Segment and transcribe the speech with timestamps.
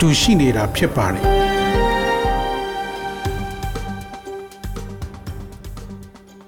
[0.00, 1.24] တူရှိနေတာဖြစ်ပါတယ်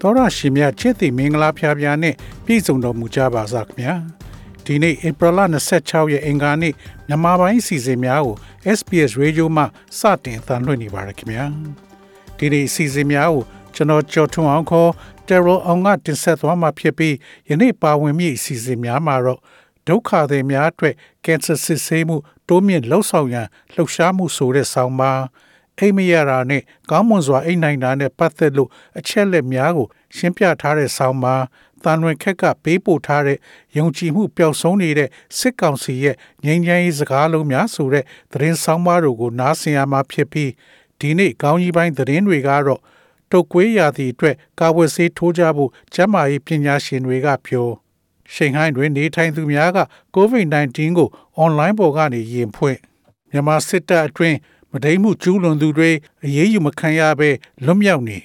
[0.01, 3.95] တော်ရရှိမြချစ်တိမင်္ဂလာဖျားဖျားနဲ့ပြည်စုံတော်မူကြပါစားခင်ဗျာ
[4.65, 5.41] ဒီနေ့ဧပြီလ
[5.77, 6.73] 26ရက်အင်္ဂါနေ့
[7.09, 8.37] မြန်မာပိုင်းအစီအစဉ်များကို
[8.79, 9.65] SPS Radio မှ
[9.99, 11.45] စတင်အသံလွှင့်နေပါရခင်ဗျာ
[12.39, 13.43] ဒီနေ့အစီအစဉ်များကို
[13.75, 14.91] ကျွန်တော်ကြော်ထွန်းအောင်ခေါ်
[15.29, 17.15] Terror အောင်ကတင်ဆက်သွားမှာဖြစ်ပြီး
[17.49, 19.41] ယနေ့ပါဝင်မြင့်အစီအစဉ်များမှာတော့
[19.89, 22.17] ဒုက္ခသည်များအတွက်ကင်ဆာစစ်ဆေးမှု
[22.49, 25.23] တိုးမြင့်လှုပ်ဆောင်ရန်လှုပ်ရှားမှုဆိုတဲ့ဆောင်းပါး
[25.79, 31.43] အိမ်မရတာနဲ့ကောင်းမွန်စွာအိမ်နိုင်တာနဲ့ပတ်သက်လို့အချက်လက်များကို ရှင်းပြထားတဲ့ဆောင်းပါး
[31.85, 33.39] တန်ဝင်ခက်ကပေးပို့ထားတဲ့
[33.77, 35.09] ယုံကြည်မှုပျောက်ဆုံးနေတဲ့
[35.39, 40.51] စစ်ကောင်စီရဲ့ငြိမ်းချမ်းရေးစကားလုံးများဆိုတဲ့သတင်းဆောင်းပါးတို့ကိုနားဆင်ရမှာဖြစ်ပြီး
[41.01, 42.81] ဒီနေ့ကောင်းကြီးပိုင်းသတင်းတွေကတော့
[43.31, 47.69] တုတ်ကွေးရာသီအတွက်ကာဝယ်ဆေးထိုးကြဖို့ကျန်းမာရေးပညာရှင်တွေကပြော
[48.35, 49.79] ရှိန်ဟိုင်းတွင်နေထိုင်သူများက
[50.17, 52.79] COVID-19 ကိုအွန်လိုင်းပေါ်ကနေယင်ဖွင့်
[53.31, 54.39] မြန်မာစစ်တပ်အတွင်း
[54.73, 55.91] မဒိမှုကျူးလွန်သူတွေ
[56.25, 57.31] အရေးယူမခံရဘဲ
[57.65, 58.19] လွတ်မြောက်နေ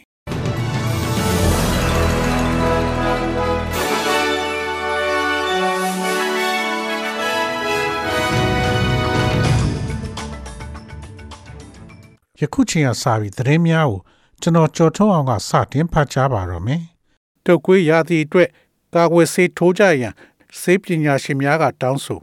[12.42, 14.00] ယခုချိန်ကစပြီးသတင်းများကို
[14.42, 16.82] ကျွန်တော်ကြော်ထုတ်အောင်ကစတင်ဖတ်ကြားပါတော့မယ်။
[17.46, 18.50] တုတ်ကွေးရာသီအတွက်
[18.98, 20.14] ကာကွယ်ဆေးထိုးကြရန်
[20.60, 22.22] ဆေးပညာရှင်များကတောင်းဆို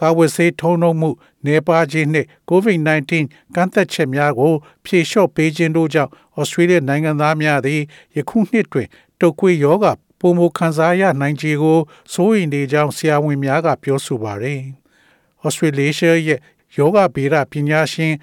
[0.00, 1.10] ကာဝယ်ဆေးထုံးနှုံမှု
[1.46, 3.12] နေပါခြင်းနှင့် COVID-19
[3.54, 4.52] ကန့်သက်ချက်များကို
[4.84, 7.80] ဖြေလျှော့ပေးခြင်းတို့ကြောင့်ဩစတြေးလျနိုင်ငံသားများသည်
[8.16, 8.88] ယခုနှစ်တွင်
[9.20, 11.78] တုတ်ကွေးရောဂါပုံမခံစားရနိုင်ခြေကို
[12.12, 14.62] စိုးရိမ်နေကြောင်းဆရာဝန်များကပြောဆိုပါရယ်။
[15.44, 16.40] ဩစတြေးလျရဲ့
[16.76, 18.14] ယောဂဗေဒပညာရှင်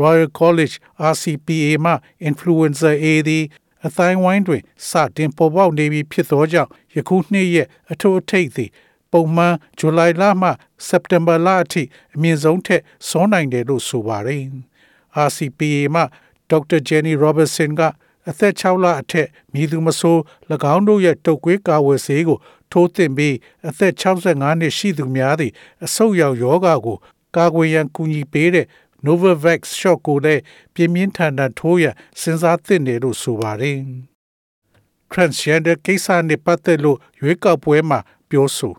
[0.00, 0.74] Royal College
[1.12, 1.92] RCPA မှ
[2.28, 3.44] Influencer A သည်
[3.86, 8.70] အတိုင်းဝိုင်းတွင်စတင်ပေါ်ပေါက်နေပြီဖြစ်သောကြောင့်ယခုနှစ်ရဲ့အထူးအထိပ်သည်
[9.12, 10.48] ပုံမှန်ဇူလိုင်လမှ
[10.88, 11.82] စက်တင်ဘာလအထိ
[12.14, 14.42] အမြင့်ဆုံးထက်စောနိုင်တယ်လို့ဆိုပါတယ်။
[15.26, 16.02] RCPA မှ
[16.50, 17.80] ဒေါက်တာဂျန်နီရောဘတ်ဆန်က
[18.28, 20.20] အသက်6လအထက်မြည်သူမဆိုး၎
[20.74, 22.38] င်းတို့ရဲ့တုတ်ကွေးကာဝယ်ဆေးကို
[22.72, 23.36] ထိုးသင့်ပြီး
[23.68, 25.52] အသက်65နှစ်ရှိသူများသည့်
[25.84, 26.96] အဆုတ်ရောက်ယောဂါကို
[27.36, 28.66] ကာကွယ်ရန်ကူညီပေးတဲ့
[29.04, 30.42] Novavax shot ကိုလည်း
[30.74, 33.78] ပြင်းပြင်းထန်ထန်ထိုးရန်စဉ်းစားသင့်တယ်လို့ဆိုပါတယ်။
[35.12, 37.98] transgender ကိစ္စနဲ့ပတ်သက်လို့ရွေးကောက်ပွဲမှာ
[38.30, 38.74] ပြောဆို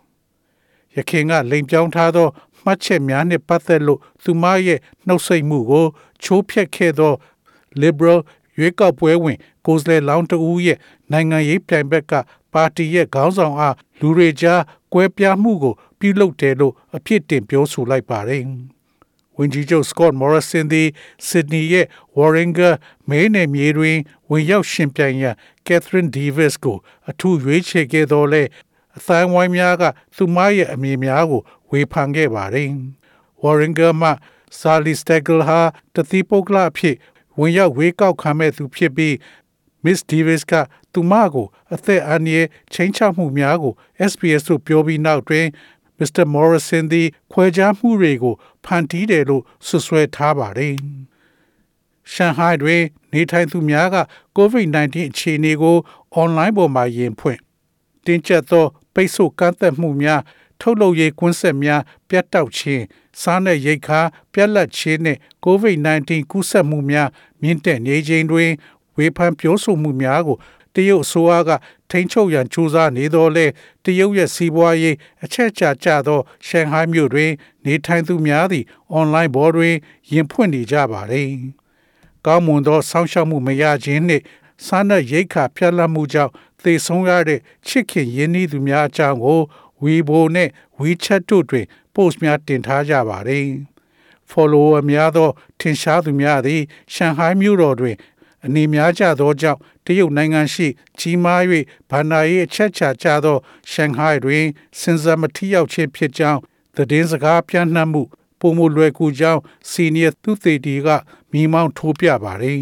[0.95, 2.27] ရခင်ကလိမ်ပြောင်းထားသော
[2.63, 5.85] မှတ်ချက်များနှင့်ပတ်သက်လို့သူမရဲ့နှုတ်ဆက်မှုကို
[6.23, 7.13] ချိုးဖျက်ခဲ့သော
[7.81, 8.19] liberal
[8.57, 10.77] ရွေးကောက်ပွဲဝင် ကိုယ်စားလှယ်လောင်းတဦးရဲ့
[11.11, 12.13] နိုင်ငံရေးပြိုင်ဘက်က
[12.53, 14.61] ပါတီရဲ့ခေါင်းဆောင်အားလူတွေကြား
[14.93, 18.43] ကွဲပြားမှုကို ပြုလုပ်တယ်လို့အဖြစ်တင်ပြောဆိုလိုက်ပါတယ်။
[19.37, 20.87] ဝန်ကြီးချုပ် Scott Morrison သည်
[21.27, 22.73] Sydney ရဲ့ Warringah
[23.09, 23.97] မဲနယ်မြေတွင်
[24.29, 25.35] ဝင်ရောက်ရှင်ပြိုင်ရန်
[25.67, 26.77] Catherine Davis ကို
[27.09, 28.43] အထူးရွေးချယ်ခဲ့တော်လဲ
[28.97, 29.83] အတိုင်းဝိုင်းများက
[30.15, 32.69] သူမရဲ့အမည်များကို ဝေဖန်ခဲ့ပါတယ်။
[33.43, 34.09] Warringer မှ
[34.59, 35.59] Sally Stagel ဟာ
[35.95, 36.95] တတိပုဂ္ဂလအဖြစ်
[37.39, 39.13] ဝင်ရောက်ဝေကောက်ခံမဲ့သူဖြစ်ပြီး
[39.83, 40.53] Miss Davis က
[40.93, 43.73] သူမကို အသက်အန္တရာယ်ချိန်ချမှုများကို
[44.11, 45.45] SBS သို့ပြောပြီးနောက်တွင်
[45.99, 46.25] Mr.
[46.33, 50.73] Morrison သည်ခွဲခြားမှုတွေကိုဖန်တီးတယ်လို့ဆွဆွဲထားပါတယ်။
[52.11, 52.83] ရှန်ဟိုင်းတွင်
[53.13, 53.97] နေထိုင်သူများက
[54.37, 55.77] COVID-19 အခြေအနေကို
[56.13, 57.39] အွန်လိုင်းပေါ်မှာယင်ဖွင့်
[58.05, 60.21] တင်းကျပ်သော ပိတ်ဆို့ကန့်သက်မှုများ
[60.59, 62.83] ထုတ်လုပ်ရေးကွင်းဆက်များပြတ်တောက်ခြင်း
[63.21, 63.99] စားနပ်ရိက္ခာ
[64.33, 67.09] ပြက်လက်ခြင်းနှင့် COVID-19 ကူးစက်မှုများ
[67.41, 68.51] မြင့်တက်နေခြင်းတွင်
[68.95, 70.37] ဝေဖန်ပြောဆိုမှုများကို
[70.75, 71.49] တရုတ်အစိုးရက
[71.93, 73.45] ထိန်းချုပ်ရန်ကြိုးစားနေတော့လဲ
[73.83, 77.31] တရုတ်ရဲ့စီးပွားရေးအချက်ချာကျသောရှန်ဟိုင်းမြို့တွင်
[77.65, 79.75] နေထိုင်သူများသည့်အွန်လိုင်းဘော်တွင်
[80.11, 81.31] ရင်ဖွင့်နေကြပါသည်။
[82.25, 84.23] ကောင်းမွန်သောစောင့်ရှောက်မှုမရခြင်းနှင့်
[84.65, 86.31] စားနပ်ရိက္ခာပြတ်လတ်မှုကြောင့်
[86.63, 89.39] သေဆုံးရတဲ့ချစ်ခင်ရင်းနှီးသူများအကြောင်းကို
[89.83, 90.49] Weibo နဲ့
[90.79, 93.47] WeChat တို့တွင် post များတင်ထားကြပါတယ်။
[94.31, 95.29] follower များသော
[95.59, 96.61] ထင်ရှားသူများသည်
[96.93, 97.95] ရှန်ဟိုင်းမြို့တော်တွင်
[98.45, 100.67] အနေများကြသောကြောင့်တရုတ်နိုင်ငံရှိ
[100.99, 101.41] ကြီးမား၍
[101.89, 103.37] ဗန္နာရေးအချက်ချာကျသော
[103.71, 104.45] ရှန်ဟိုင်းတွင်
[104.79, 106.39] စင်စာမထိရောက်ခြင်းဖြစ်ကြောင်း
[106.75, 108.03] သတင်းစကားပြန့်နှံ့မှု
[108.39, 110.87] ပုံမလွယ်ကူကြောင်းစီနီယာသူသေတီက
[111.31, 112.59] မိမောင်းထိုးပြပါတယ်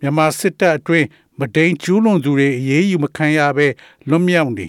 [0.00, 1.06] မြန်မာစစ်တပ်အတွင်း
[1.38, 3.66] မဒိန်ကျူးလွန်သူတွေအရေးယူမခံရဘဲ
[4.08, 4.68] လွတ်မြောက်နေ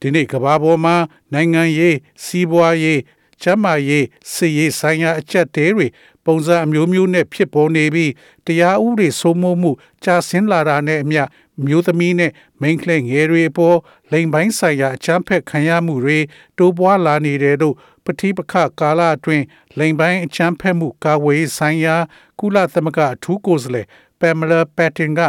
[0.00, 0.96] ဒီနေ့ကဘာပေါ်မှာ
[1.32, 3.00] နိုင်ငံရေးစီးပွားရေး
[3.42, 5.86] ကျန်းမာရေးစစ်ရေးဆိုင်ရာအချက်တဲတွေ
[6.26, 8.12] ပုံစံအမျိုးမျိုးနဲ့ဖြစ်ပေါ်နေပြီး
[8.46, 9.70] တရားဥပဒေစိုးမိုးမှု
[10.04, 11.22] ကြာဆင်းလာတာနဲ့အမျှ
[11.66, 13.76] မျိုးသမီးနဲ့မိန်းကလေးငယ်တွေအပေါ်
[14.12, 16.18] လိမ်ပိုင်းဆိုင်ရာအချမ်းဖက်ခံရမှုတွေ
[16.58, 17.74] တိုးပွားလာနေတယ်လို့
[18.04, 19.44] ပဋိပက္ခကာလအတွင်း
[19.78, 21.96] လိမ်ပိုင်းအချမ်းဖက်မှုကာဝေးဆိုင်ရာ
[22.38, 23.86] ကုလသမဂ္ဂအထူးကိုယ်စားလှယ်
[24.20, 25.20] ပမ်မလာပက်တင်က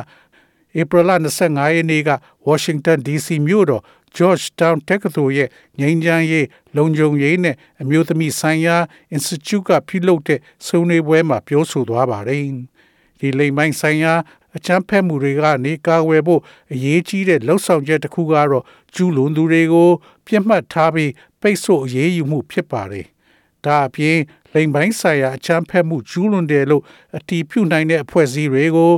[0.80, 1.12] ဧပြီလ
[1.44, 2.12] 25ရက်နေ့က
[2.48, 3.84] Washington DC မြို့တော်
[4.18, 6.48] Georgetown တက္ကသိုလ်ရဲ့ငြိမ်းချမ်းရေး
[6.78, 8.78] လုံခြုံရေးနဲ့အမျိုးသမီးဆိုင်ရာ
[9.16, 12.42] Institute ကပြုလုပ်တဲ့ဆွေးနွေးပွဲမှာပြောဆိုသွားပါတယ်။
[13.20, 14.14] ဒီလိမ်ပိုင်းဆိုင်ရာ
[14.56, 16.42] အချမ်းဖက်မှုတွေကနေကာကွယ်ဖို့
[16.74, 18.64] အရေးကြီးတဲ့လှုပ်ဆောင်ချက်တစ်ခုကတော့
[18.96, 19.90] ကျူးလွန်သူတွေကို
[20.28, 21.12] ပြစ်မှတ်ထားပြီး
[21.42, 23.06] ပိတ်ဆို့အရေးယူမှုဖြစ်ပါတယ်။
[23.66, 24.18] ဒါအပြင်
[24.54, 26.84] လိမ်ပိုင်းဆိုင်ရာအချမ်းဖက်မှုကျူးလွန်တယ်လို့
[27.18, 28.94] အတီးပြုနိုင်တဲ့အဖွဲ့အစည်းတွေကို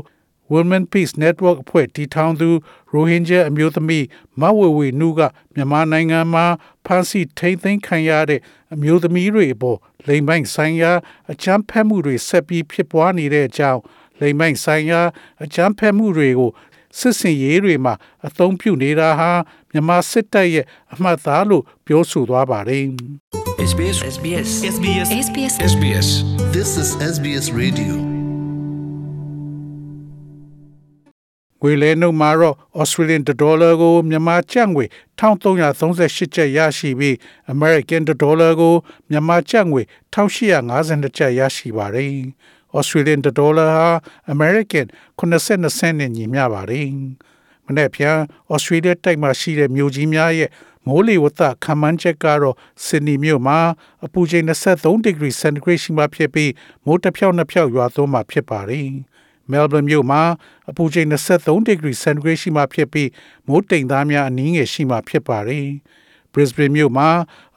[0.53, 2.49] Women Peace Network အဖွဲ့တည်ထောင်သူ
[2.91, 4.05] ရိုဟင်ဂျာအမျိုးသမီး
[4.41, 5.21] မဝေဝေနုက
[5.53, 6.45] မြန်မာနိုင်ငံမှာ
[6.85, 8.41] ဖမ်းဆီးထိန်းသိမ်းခံရတဲ့
[8.73, 9.77] အမျိုးသမီးတွေအပေါ်
[10.07, 10.91] လိမ်ပိုင်းဆိုင်ရာ
[11.31, 13.81] အချမ်းဖက်မှုတွေဆက်ပြီးဖြစ်ပွားနေတဲ့အကြောင်း
[14.19, 15.01] လိမ်ပိုင်းဆိုင်ရာ
[15.43, 16.51] အချမ်းဖက်မှုတွေကို
[16.99, 17.93] စစ်စင်ရေးတွေမှာ
[18.27, 19.31] အသုံးပြုနေတာဟာ
[19.71, 22.85] မြန်မာစစ်တပ်ရဲ့အမှတ်သားလို့ပြောဆိုသွားပါတယ်
[23.71, 26.07] SBS SBS SBS SBS SBS
[26.55, 28.16] This is SBS Radio.
[31.61, 34.85] ငွေလဲနှုန်းမှာတော့ Australian dollar ကိုမြန်မာကျပ်ငွေ
[35.19, 37.15] 1338ကျပ်ရရှိပြီး
[37.53, 38.73] American dollar ကို
[39.09, 39.81] မြန်မာကျပ်ငွေ
[40.13, 42.11] 1852ကျပ်ရရှိပါတယ်။
[42.77, 43.89] Australian dollar ဟာ
[44.33, 44.85] American
[45.19, 46.87] 82စနစ်နဲ့ညီမျှပါတယ်။
[47.65, 48.17] မနေ့ပြန်
[48.53, 50.49] Australia တိုက်မှာရှိတဲ့မြို့ကြီးများရဲ့
[50.87, 52.55] မိုးလေဝသခန့်မှန်းချက်ကတော့
[52.85, 53.59] ဆင်နီမြို့မှာ
[54.05, 56.51] အပူချိန်23ဒီဂရီစင်တီဂရိတ်ရှိမှဖြစ်ပြီး
[56.85, 58.89] မိုးတစ်ဖြောက်နှစ်ဖြောက်ရွာသွန်းမှဖြစ်ပါတယ်။
[59.51, 60.21] Melbourne မြို့မှာ
[60.69, 63.09] အပူချိန်23ဒီဂရီစင်တီဂရိတ်ရှိမှဖြစ်ပြီး
[63.47, 65.67] မိုးတိမ်သားများအနည်းငယ်ရှိမှဖြစ်ပါတယ်။
[66.33, 67.09] Brisbane မြို့မှာ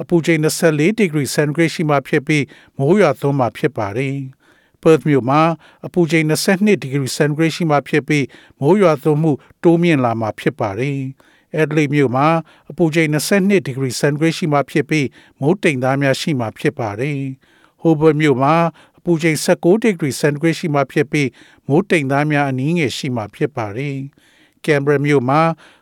[0.02, 2.44] အပူချိန်24ဒီဂရီစင်တီဂရိတ်ရှိမှဖြစ်ပြီး
[2.78, 4.16] မိုးရွာသွန်းမှဖြစ်ပါတယ်။
[4.82, 5.40] Perth မြို့မှာ
[5.86, 8.24] အပူချိန်22ဒီဂရီစင်တီဂရိတ်ရှိမှဖြစ်ပြီး
[8.60, 9.32] မိုးရွာသွန်းမှု
[9.62, 10.98] တိုးမြင့်လာမှာဖြစ်ပါတယ်။
[11.60, 12.26] Adelaide မြို့မှာ
[12.70, 15.06] အပူချိန်22ဒီဂရီစင်တီဂရိတ်ရှိမှဖြစ်ပြီး
[15.40, 17.20] မိုးတိမ်သားများရှိမှဖြစ်ပါတယ်။
[17.82, 18.54] Hobart မြို့မှာ
[19.00, 21.28] အပူချိန်16ဒီဂရီစင်တီဂရိတ်ရှိမှဖြစ်ပြီး
[21.68, 23.96] မိုးတိမ်သားများအနည်းငယ်ရှိမှဖြစ်ပါတယ်။
[24.64, 25.40] Canberra မြို့မှာ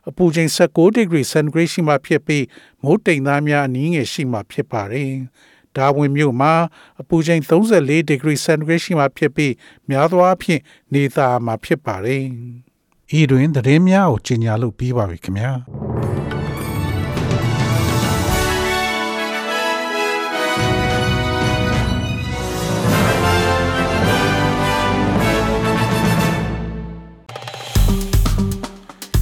[0.08, 2.44] အပူချိန်16ဒီဂရီစင်တီဂရိတ်ရှိမှဖြစ်ပြီး
[2.82, 5.12] မိုးတိမ်သားများအနည်းငယ်ရှိမှဖြစ်ပါတယ်။
[5.76, 6.52] ဒါဝင်မြို့မှာ
[7.00, 9.52] အပူချိန်34ဒီဂရီစင်တီဂရိတ်ရှိမှဖြစ်ပြီး
[9.90, 10.60] များသောအားဖြင့်
[10.94, 12.24] နေသားမှာဖြစ်ပါတယ်။
[13.18, 15.52] ဤတွင်သတင်းများကိုကြီးညာလို့ပြီးပါပြီခင်ဗျာ။